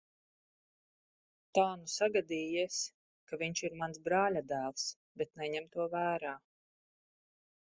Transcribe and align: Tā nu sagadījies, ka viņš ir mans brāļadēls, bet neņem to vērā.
Tā 1.57 1.65
nu 1.81 1.91
sagadījies, 1.95 2.77
ka 3.31 3.39
viņš 3.43 3.63
ir 3.69 3.75
mans 3.83 4.01
brāļadēls, 4.09 4.89
bet 5.23 5.33
neņem 5.43 5.69
to 5.77 5.87
vērā. 5.93 6.33